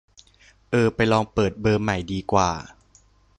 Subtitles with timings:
[0.71, 2.49] เออ ไปลองเปิดเบอร์ใหม่ดีกว่า